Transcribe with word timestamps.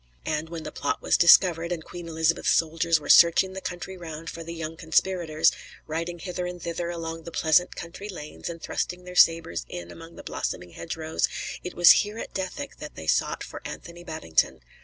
And 0.25 0.49
when 0.49 0.63
the 0.63 0.71
plot 0.71 0.99
was 1.03 1.15
discovered, 1.15 1.71
and 1.71 1.85
Queen 1.85 2.07
Elizabeth's 2.07 2.49
soldiers 2.49 2.99
were 2.99 3.07
searching 3.07 3.53
the 3.53 3.61
country 3.61 3.95
round 3.95 4.31
for 4.31 4.43
the 4.43 4.55
young 4.55 4.75
conspirators, 4.75 5.51
riding 5.85 6.17
hither 6.17 6.47
and 6.47 6.59
thither 6.59 6.89
along 6.89 7.21
the 7.21 7.31
pleasant 7.31 7.75
country 7.75 8.09
lanes 8.09 8.49
and 8.49 8.59
thrusting 8.63 9.03
their 9.03 9.13
sabres 9.15 9.63
in 9.69 9.91
among 9.91 10.15
the 10.15 10.23
blossoming 10.23 10.71
hedgerows, 10.71 11.29
it 11.63 11.75
was 11.75 11.91
here 12.01 12.17
at 12.17 12.33
Dethick 12.33 12.77
that 12.77 12.95
they 12.95 13.05
sought 13.05 13.43
for 13.43 13.61
Anthony 13.63 14.03
Babington. 14.03 14.61